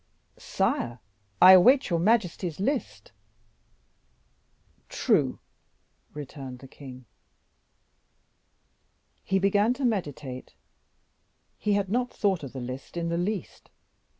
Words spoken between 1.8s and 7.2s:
your majesty's list." "True," returned the king; and